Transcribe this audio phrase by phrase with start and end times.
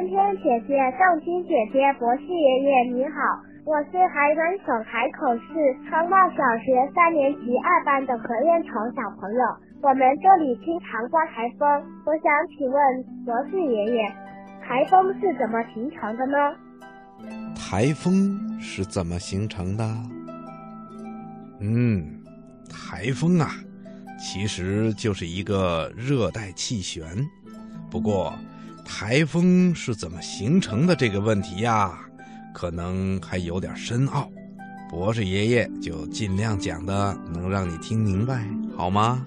[0.00, 3.20] 天天姐姐、宋青姐姐、博士爷爷，你好，
[3.66, 9.40] 我是海南省海口市昌茂小学三年级二班的何彦成小朋友。
[9.82, 11.68] 我们这里经常刮台风，
[12.06, 12.80] 我想请问
[13.26, 14.08] 博士爷爷，
[14.64, 16.56] 台风是怎么形成的呢？
[17.54, 19.84] 台风是怎么形成的？
[21.60, 22.22] 嗯，
[22.70, 23.50] 台风啊，
[24.18, 27.04] 其实就是一个热带气旋。
[27.90, 28.32] 不过，
[28.84, 31.98] 台风是怎么形成的这个问题呀，
[32.52, 34.30] 可能还有点深奥。
[34.88, 38.44] 博士爷爷就尽量讲的能让你听明白，
[38.76, 39.24] 好吗？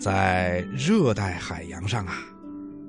[0.00, 2.14] 在热带海洋上啊，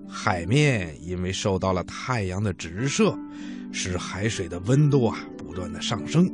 [0.07, 3.13] 海面因为受到了太阳的直射，
[3.71, 6.31] 使海水的温度啊不断的上升。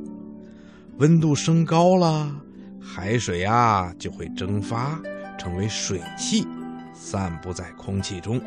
[1.00, 2.32] 温度升高了，
[2.80, 5.02] 海水啊就会蒸发，
[5.38, 6.46] 成为水汽，
[6.94, 8.40] 散布在空气中。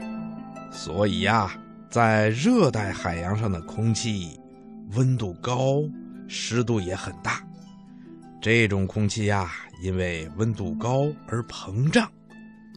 [0.72, 1.52] 所以呀，
[1.90, 4.40] 在热带海洋上的空气
[4.96, 5.84] 温度高，
[6.26, 7.40] 湿度也很大。
[8.40, 12.10] 这种空气呀，因为温度高而膨胀，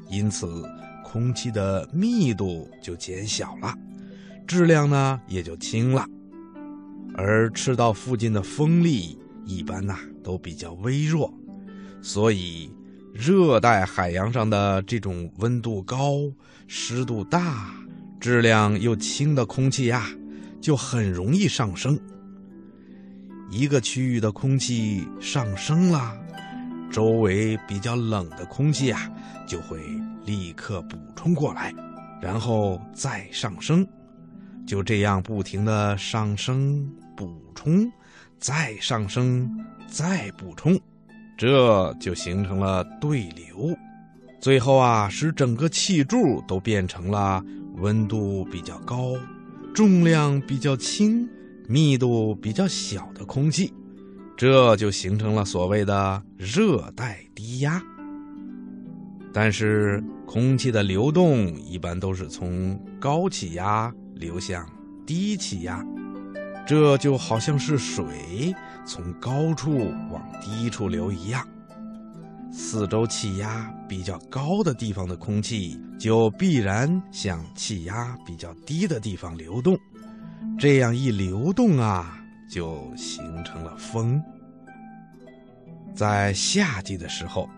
[0.10, 0.64] 因此
[1.04, 3.74] 空气的密度就减小了，
[4.46, 6.06] 质量呢也就轻了。
[7.16, 11.34] 而赤道附近的风力一般呐都比较微弱，
[12.02, 12.70] 所以
[13.14, 16.20] 热带海洋上的这种温度高、
[16.68, 17.74] 湿度大。
[18.26, 20.08] 质量又轻的空气呀，
[20.60, 21.96] 就很容易上升。
[23.52, 26.12] 一个区域的空气上升了，
[26.92, 29.08] 周围比较冷的空气呀，
[29.46, 29.80] 就会
[30.26, 31.72] 立刻补充过来，
[32.20, 33.88] 然后再上升，
[34.66, 36.84] 就这样不停的上升、
[37.16, 37.88] 补充、
[38.40, 39.48] 再上升、
[39.86, 40.76] 再补充，
[41.38, 43.78] 这就形成了对流，
[44.42, 47.46] 最后啊，使整个气柱都变成了。
[47.78, 49.14] 温度比较高，
[49.74, 51.28] 重量比较轻，
[51.68, 53.74] 密度比较小的空气，
[54.38, 57.82] 这就形成了所谓的热带低压。
[59.34, 64.66] 但是，空气的流动一般都是从高气压流向
[65.06, 65.86] 低气压，
[66.66, 68.56] 这就好像是水
[68.86, 71.46] 从高处往低处流一样。
[72.58, 79.78] 四周气压比较高的地方的空气，就必然向气压比较低的地方流动。
[80.58, 82.18] 这样一流动啊，
[82.50, 84.24] 就形成了风。
[85.94, 87.50] 在夏季的时候，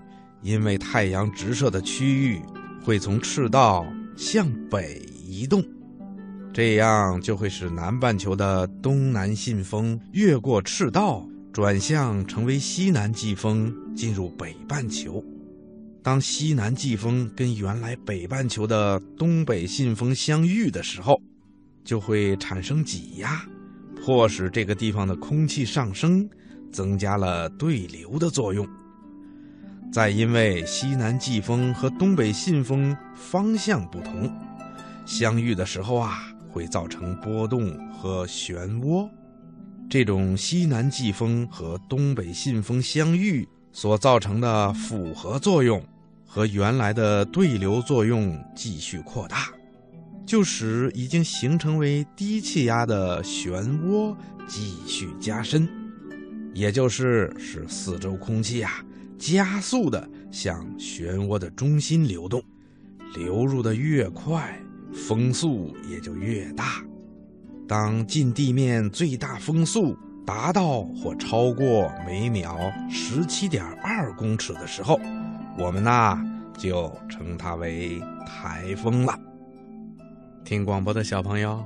[0.42, 2.42] 因为太阳直射的区域
[2.84, 3.86] 会从赤道
[4.18, 5.64] 向北移动，
[6.52, 11.24] 这样就会使南半球的东南信风越过赤道。
[11.58, 15.26] 转向成为西南季风进入北半球，
[16.04, 21.20] 当西南季风跟原来北半球的东北信风相遇的时候，
[21.84, 23.44] 就会产生挤压，
[24.00, 26.30] 迫使这个地方的空气上升，
[26.72, 28.64] 增加了对流的作用。
[29.92, 34.32] 再因为西南季风和东北信风方向不同，
[35.08, 36.20] 相遇的时候啊，
[36.52, 39.10] 会造成波动和漩涡。
[39.90, 45.82] 这种西南季风和东北信风相遇所造成的复合作用，
[46.26, 49.50] 和原来的对流作用继续扩大，
[50.26, 54.14] 就使已经形成为低气压的漩涡
[54.46, 55.68] 继续加深，
[56.54, 58.84] 也就是使四周空气啊
[59.18, 62.44] 加速的向漩涡的中心流动，
[63.16, 64.62] 流入的越快，
[64.94, 66.84] 风速也就越大。
[67.68, 74.98] 当近地面最大风速达到或超过每秒十七点二公尺的时候，
[75.58, 76.18] 我们呐
[76.58, 79.20] 就称它为台风了。
[80.46, 81.62] 听广播的小朋友，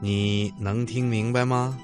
[0.00, 1.76] 你能听明白吗？